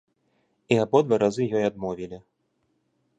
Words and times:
І 0.75 0.77
абодва 0.85 1.19
разы 1.25 1.43
ёй 1.59 1.63
адмовілі. 1.69 2.19